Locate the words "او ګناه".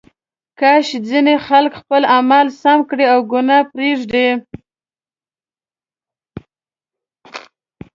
3.13-3.67